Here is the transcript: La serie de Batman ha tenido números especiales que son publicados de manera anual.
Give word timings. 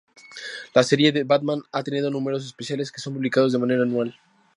La 0.73 0.81
serie 0.81 1.11
de 1.11 1.23
Batman 1.25 1.61
ha 1.71 1.83
tenido 1.83 2.09
números 2.09 2.43
especiales 2.43 2.91
que 2.91 2.99
son 2.99 3.13
publicados 3.13 3.51
de 3.51 3.59
manera 3.59 3.83
anual. 3.83 4.17